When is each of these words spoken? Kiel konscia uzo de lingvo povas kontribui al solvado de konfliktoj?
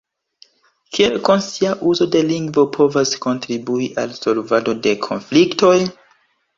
Kiel 0.97 1.17
konscia 1.27 1.75
uzo 1.91 2.09
de 2.17 2.23
lingvo 2.31 2.65
povas 2.79 3.13
kontribui 3.29 3.93
al 4.07 4.19
solvado 4.25 4.79
de 4.89 4.99
konfliktoj? 5.09 5.81